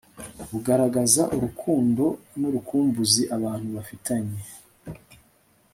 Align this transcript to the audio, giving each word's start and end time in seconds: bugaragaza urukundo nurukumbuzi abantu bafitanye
bugaragaza 0.49 1.23
urukundo 1.35 2.03
nurukumbuzi 2.39 3.23
abantu 3.35 3.67
bafitanye 3.75 4.39